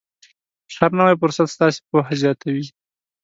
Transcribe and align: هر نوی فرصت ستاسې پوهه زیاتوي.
هر 0.77 0.91
نوی 0.99 1.15
فرصت 1.21 1.47
ستاسې 1.55 1.79
پوهه 1.89 2.13
زیاتوي. 2.21 2.65